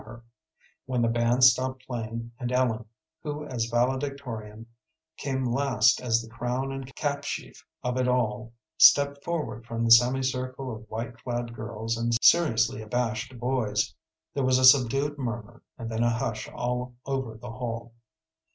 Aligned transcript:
[Illustration: 0.01 0.23
The 0.23 0.63
valedictory] 0.63 0.83
When 0.87 1.01
the 1.03 1.09
band 1.19 1.43
stopped 1.43 1.85
playing, 1.85 2.31
and 2.39 2.51
Ellen, 2.51 2.85
who 3.21 3.45
as 3.45 3.65
valedictorian 3.67 4.65
came 5.17 5.45
last 5.45 6.01
as 6.01 6.23
the 6.23 6.27
crown 6.27 6.71
and 6.71 6.87
capsheaf 6.95 7.63
of 7.83 7.97
it 7.97 8.07
all, 8.07 8.51
stepped 8.79 9.23
forward 9.23 9.67
from 9.67 9.83
the 9.85 9.91
semicircle 9.91 10.73
of 10.73 10.89
white 10.89 11.17
clad 11.17 11.53
girls 11.55 11.97
and 11.97 12.17
seriously 12.19 12.81
abashed 12.81 13.37
boys, 13.37 13.93
there 14.33 14.43
was 14.43 14.57
a 14.57 14.65
subdued 14.65 15.19
murmur 15.19 15.61
and 15.77 15.87
then 15.91 16.01
a 16.01 16.09
hush 16.09 16.49
all 16.49 16.95
over 17.05 17.37
the 17.37 17.51
hall. 17.51 17.93